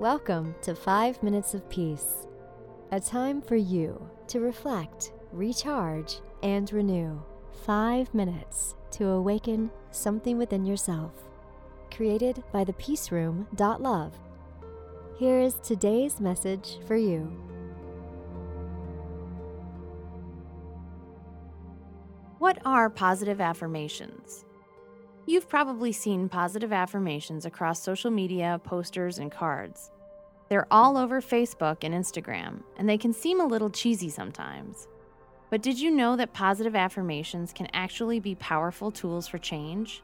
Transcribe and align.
Welcome 0.00 0.54
to 0.62 0.74
5 0.74 1.22
Minutes 1.22 1.52
of 1.52 1.68
Peace, 1.68 2.26
a 2.90 2.98
time 2.98 3.42
for 3.42 3.56
you 3.56 4.08
to 4.28 4.40
reflect, 4.40 5.12
recharge, 5.30 6.20
and 6.42 6.72
renew. 6.72 7.20
5 7.66 8.14
minutes 8.14 8.76
to 8.92 9.08
awaken 9.08 9.70
something 9.90 10.38
within 10.38 10.64
yourself. 10.64 11.12
Created 11.94 12.42
by 12.50 12.64
the 12.64 12.72
Peace 12.72 13.12
Room. 13.12 13.46
Love. 13.58 14.14
Here 15.18 15.38
is 15.38 15.56
today's 15.56 16.18
message 16.18 16.78
for 16.86 16.96
you. 16.96 17.30
What 22.38 22.56
are 22.64 22.88
positive 22.88 23.42
affirmations? 23.42 24.46
You've 25.30 25.48
probably 25.48 25.92
seen 25.92 26.28
positive 26.28 26.72
affirmations 26.72 27.46
across 27.46 27.80
social 27.80 28.10
media, 28.10 28.60
posters, 28.64 29.20
and 29.20 29.30
cards. 29.30 29.92
They're 30.48 30.66
all 30.72 30.96
over 30.96 31.20
Facebook 31.20 31.84
and 31.84 31.94
Instagram, 31.94 32.64
and 32.76 32.88
they 32.88 32.98
can 32.98 33.12
seem 33.12 33.40
a 33.40 33.46
little 33.46 33.70
cheesy 33.70 34.08
sometimes. 34.08 34.88
But 35.48 35.62
did 35.62 35.78
you 35.78 35.92
know 35.92 36.16
that 36.16 36.32
positive 36.32 36.74
affirmations 36.74 37.52
can 37.52 37.68
actually 37.72 38.18
be 38.18 38.34
powerful 38.34 38.90
tools 38.90 39.28
for 39.28 39.38
change? 39.38 40.02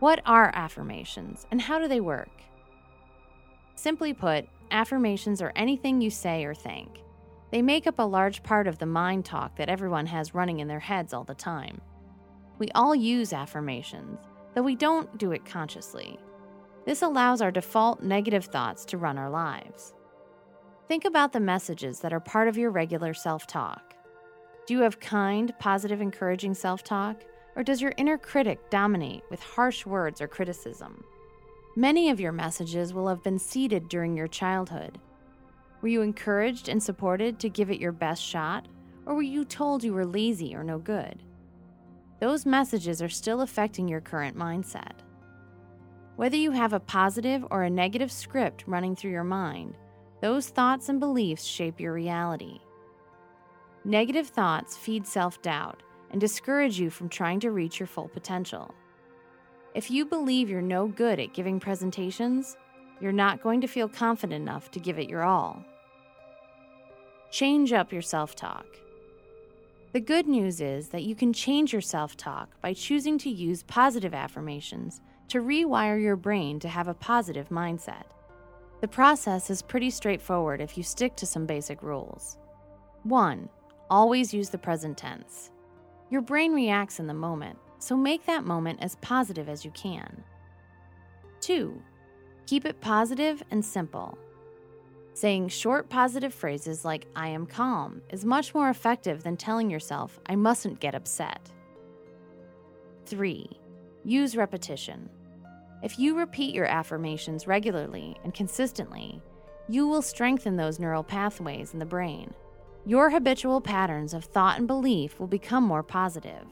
What 0.00 0.22
are 0.26 0.50
affirmations, 0.52 1.46
and 1.52 1.60
how 1.62 1.78
do 1.78 1.86
they 1.86 2.00
work? 2.00 2.42
Simply 3.76 4.12
put, 4.12 4.48
affirmations 4.72 5.40
are 5.40 5.52
anything 5.54 6.00
you 6.00 6.10
say 6.10 6.44
or 6.44 6.52
think. 6.52 6.98
They 7.52 7.62
make 7.62 7.86
up 7.86 8.00
a 8.00 8.02
large 8.02 8.42
part 8.42 8.66
of 8.66 8.78
the 8.78 8.86
mind 8.86 9.24
talk 9.24 9.54
that 9.54 9.68
everyone 9.68 10.06
has 10.06 10.34
running 10.34 10.58
in 10.58 10.66
their 10.66 10.80
heads 10.80 11.14
all 11.14 11.22
the 11.22 11.32
time. 11.32 11.80
We 12.62 12.70
all 12.76 12.94
use 12.94 13.32
affirmations, 13.32 14.20
though 14.54 14.62
we 14.62 14.76
don't 14.76 15.18
do 15.18 15.32
it 15.32 15.44
consciously. 15.44 16.16
This 16.86 17.02
allows 17.02 17.42
our 17.42 17.50
default 17.50 18.04
negative 18.04 18.44
thoughts 18.44 18.84
to 18.84 18.98
run 18.98 19.18
our 19.18 19.28
lives. 19.28 19.94
Think 20.86 21.04
about 21.04 21.32
the 21.32 21.40
messages 21.40 21.98
that 21.98 22.12
are 22.12 22.20
part 22.20 22.46
of 22.46 22.56
your 22.56 22.70
regular 22.70 23.14
self 23.14 23.48
talk. 23.48 23.96
Do 24.64 24.74
you 24.74 24.80
have 24.82 25.00
kind, 25.00 25.52
positive, 25.58 26.00
encouraging 26.00 26.54
self 26.54 26.84
talk, 26.84 27.24
or 27.56 27.64
does 27.64 27.82
your 27.82 27.94
inner 27.96 28.16
critic 28.16 28.70
dominate 28.70 29.24
with 29.28 29.42
harsh 29.42 29.84
words 29.84 30.20
or 30.20 30.28
criticism? 30.28 31.02
Many 31.74 32.10
of 32.10 32.20
your 32.20 32.30
messages 32.30 32.94
will 32.94 33.08
have 33.08 33.24
been 33.24 33.40
seeded 33.40 33.88
during 33.88 34.16
your 34.16 34.28
childhood. 34.28 35.00
Were 35.80 35.88
you 35.88 36.02
encouraged 36.02 36.68
and 36.68 36.80
supported 36.80 37.40
to 37.40 37.48
give 37.48 37.72
it 37.72 37.80
your 37.80 37.90
best 37.90 38.22
shot, 38.22 38.68
or 39.04 39.16
were 39.16 39.22
you 39.22 39.44
told 39.44 39.82
you 39.82 39.94
were 39.94 40.06
lazy 40.06 40.54
or 40.54 40.62
no 40.62 40.78
good? 40.78 41.24
Those 42.22 42.46
messages 42.46 43.02
are 43.02 43.08
still 43.08 43.40
affecting 43.40 43.88
your 43.88 44.00
current 44.00 44.36
mindset. 44.36 44.92
Whether 46.14 46.36
you 46.36 46.52
have 46.52 46.72
a 46.72 46.78
positive 46.78 47.44
or 47.50 47.64
a 47.64 47.70
negative 47.70 48.12
script 48.12 48.62
running 48.68 48.94
through 48.94 49.10
your 49.10 49.24
mind, 49.24 49.76
those 50.20 50.48
thoughts 50.48 50.88
and 50.88 51.00
beliefs 51.00 51.42
shape 51.42 51.80
your 51.80 51.92
reality. 51.92 52.60
Negative 53.84 54.28
thoughts 54.28 54.76
feed 54.76 55.04
self 55.04 55.42
doubt 55.42 55.82
and 56.12 56.20
discourage 56.20 56.78
you 56.78 56.90
from 56.90 57.08
trying 57.08 57.40
to 57.40 57.50
reach 57.50 57.80
your 57.80 57.88
full 57.88 58.06
potential. 58.06 58.72
If 59.74 59.90
you 59.90 60.04
believe 60.04 60.48
you're 60.48 60.62
no 60.62 60.86
good 60.86 61.18
at 61.18 61.34
giving 61.34 61.58
presentations, 61.58 62.56
you're 63.00 63.10
not 63.10 63.42
going 63.42 63.60
to 63.62 63.66
feel 63.66 63.88
confident 63.88 64.40
enough 64.40 64.70
to 64.70 64.78
give 64.78 65.00
it 65.00 65.10
your 65.10 65.24
all. 65.24 65.64
Change 67.32 67.72
up 67.72 67.92
your 67.92 68.00
self 68.00 68.36
talk. 68.36 68.66
The 69.92 70.00
good 70.00 70.26
news 70.26 70.62
is 70.62 70.88
that 70.88 71.02
you 71.02 71.14
can 71.14 71.34
change 71.34 71.72
your 71.72 71.82
self 71.82 72.16
talk 72.16 72.58
by 72.62 72.72
choosing 72.72 73.18
to 73.18 73.28
use 73.28 73.62
positive 73.64 74.14
affirmations 74.14 75.02
to 75.28 75.42
rewire 75.42 76.00
your 76.00 76.16
brain 76.16 76.58
to 76.60 76.68
have 76.68 76.88
a 76.88 76.94
positive 76.94 77.50
mindset. 77.50 78.04
The 78.80 78.88
process 78.88 79.50
is 79.50 79.60
pretty 79.60 79.90
straightforward 79.90 80.62
if 80.62 80.78
you 80.78 80.82
stick 80.82 81.14
to 81.16 81.26
some 81.26 81.44
basic 81.44 81.82
rules. 81.82 82.38
1. 83.02 83.50
Always 83.90 84.32
use 84.32 84.48
the 84.48 84.56
present 84.56 84.96
tense. 84.96 85.50
Your 86.08 86.22
brain 86.22 86.54
reacts 86.54 86.98
in 86.98 87.06
the 87.06 87.12
moment, 87.12 87.58
so 87.78 87.94
make 87.94 88.24
that 88.24 88.44
moment 88.44 88.78
as 88.80 88.96
positive 89.02 89.50
as 89.50 89.62
you 89.62 89.70
can. 89.72 90.24
2. 91.42 91.78
Keep 92.46 92.64
it 92.64 92.80
positive 92.80 93.42
and 93.50 93.62
simple. 93.62 94.16
Saying 95.14 95.48
short 95.48 95.90
positive 95.90 96.32
phrases 96.32 96.84
like, 96.84 97.06
I 97.14 97.28
am 97.28 97.46
calm, 97.46 98.00
is 98.10 98.24
much 98.24 98.54
more 98.54 98.70
effective 98.70 99.22
than 99.22 99.36
telling 99.36 99.68
yourself, 99.68 100.18
I 100.26 100.36
mustn't 100.36 100.80
get 100.80 100.94
upset. 100.94 101.50
3. 103.06 103.48
Use 104.04 104.36
repetition. 104.36 105.10
If 105.82 105.98
you 105.98 106.16
repeat 106.16 106.54
your 106.54 106.66
affirmations 106.66 107.46
regularly 107.46 108.16
and 108.24 108.32
consistently, 108.32 109.20
you 109.68 109.86
will 109.86 110.02
strengthen 110.02 110.56
those 110.56 110.78
neural 110.78 111.04
pathways 111.04 111.72
in 111.72 111.78
the 111.78 111.84
brain. 111.84 112.32
Your 112.86 113.10
habitual 113.10 113.60
patterns 113.60 114.14
of 114.14 114.24
thought 114.24 114.58
and 114.58 114.66
belief 114.66 115.20
will 115.20 115.26
become 115.26 115.62
more 115.62 115.82
positive. 115.82 116.46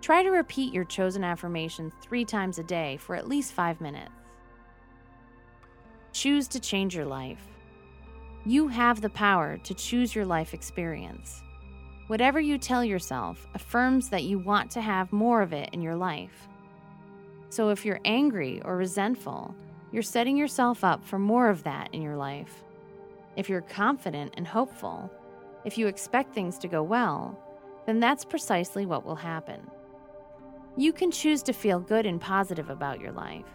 Try 0.00 0.22
to 0.22 0.30
repeat 0.30 0.72
your 0.72 0.84
chosen 0.84 1.24
affirmations 1.24 1.92
three 2.00 2.24
times 2.24 2.58
a 2.58 2.62
day 2.62 2.96
for 2.96 3.16
at 3.16 3.28
least 3.28 3.52
five 3.52 3.80
minutes. 3.80 4.10
Choose 6.12 6.46
to 6.48 6.60
change 6.60 6.94
your 6.94 7.06
life. 7.06 7.51
You 8.44 8.66
have 8.66 9.00
the 9.00 9.10
power 9.10 9.56
to 9.58 9.74
choose 9.74 10.16
your 10.16 10.24
life 10.24 10.52
experience. 10.52 11.42
Whatever 12.08 12.40
you 12.40 12.58
tell 12.58 12.84
yourself 12.84 13.46
affirms 13.54 14.08
that 14.08 14.24
you 14.24 14.38
want 14.40 14.68
to 14.72 14.80
have 14.80 15.12
more 15.12 15.42
of 15.42 15.52
it 15.52 15.70
in 15.72 15.80
your 15.80 15.94
life. 15.94 16.48
So 17.50 17.68
if 17.68 17.84
you're 17.84 18.00
angry 18.04 18.60
or 18.64 18.76
resentful, 18.76 19.54
you're 19.92 20.02
setting 20.02 20.36
yourself 20.36 20.82
up 20.82 21.04
for 21.04 21.20
more 21.20 21.50
of 21.50 21.62
that 21.62 21.90
in 21.94 22.02
your 22.02 22.16
life. 22.16 22.64
If 23.36 23.48
you're 23.48 23.60
confident 23.60 24.34
and 24.36 24.46
hopeful, 24.46 25.08
if 25.64 25.78
you 25.78 25.86
expect 25.86 26.34
things 26.34 26.58
to 26.58 26.68
go 26.68 26.82
well, 26.82 27.38
then 27.86 28.00
that's 28.00 28.24
precisely 28.24 28.86
what 28.86 29.06
will 29.06 29.14
happen. 29.14 29.60
You 30.76 30.92
can 30.92 31.12
choose 31.12 31.44
to 31.44 31.52
feel 31.52 31.78
good 31.78 32.06
and 32.06 32.20
positive 32.20 32.70
about 32.70 33.00
your 33.00 33.12
life. 33.12 33.46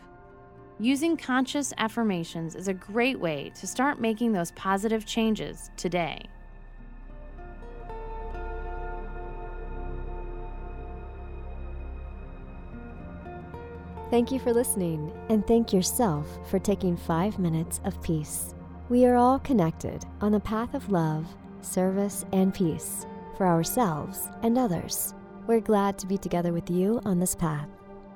Using 0.79 1.17
conscious 1.17 1.73
affirmations 1.79 2.53
is 2.53 2.67
a 2.67 2.73
great 2.73 3.19
way 3.19 3.51
to 3.55 3.65
start 3.65 3.99
making 3.99 4.31
those 4.31 4.51
positive 4.51 5.07
changes 5.07 5.71
today. 5.75 6.27
Thank 14.11 14.31
you 14.31 14.39
for 14.39 14.53
listening, 14.53 15.11
and 15.29 15.45
thank 15.47 15.73
yourself 15.73 16.27
for 16.47 16.59
taking 16.59 16.95
five 16.95 17.39
minutes 17.39 17.81
of 17.83 18.01
peace. 18.03 18.53
We 18.87 19.05
are 19.05 19.15
all 19.15 19.39
connected 19.39 20.05
on 20.21 20.31
the 20.31 20.39
path 20.39 20.75
of 20.75 20.91
love, 20.91 21.25
service, 21.61 22.23
and 22.31 22.53
peace 22.53 23.07
for 23.35 23.47
ourselves 23.47 24.29
and 24.43 24.59
others. 24.59 25.15
We're 25.47 25.59
glad 25.59 25.97
to 25.97 26.07
be 26.07 26.19
together 26.19 26.53
with 26.53 26.69
you 26.69 27.01
on 27.03 27.19
this 27.19 27.35
path. 27.35 27.67